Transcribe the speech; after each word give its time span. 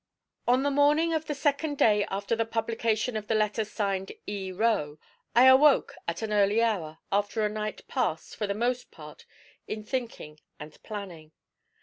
On 0.47 0.63
the 0.63 0.71
morning 0.71 1.13
of 1.13 1.25
the 1.27 1.35
second 1.35 1.77
day 1.77 2.05
after 2.09 2.35
the 2.35 2.43
publication 2.43 3.15
of 3.15 3.27
the 3.27 3.35
letter 3.35 3.63
signed 3.63 4.11
E. 4.25 4.51
Roe, 4.51 4.97
I 5.35 5.45
awoke 5.45 5.93
at 6.07 6.23
an 6.23 6.33
early 6.33 6.59
hour, 6.59 6.97
after 7.11 7.45
a 7.45 7.49
night 7.49 7.87
passed, 7.87 8.35
for 8.35 8.47
the 8.47 8.55
most 8.55 8.89
part, 8.89 9.27
in 9.67 9.83
thinking 9.83 10.39
and 10.59 10.81
planning. 10.81 11.33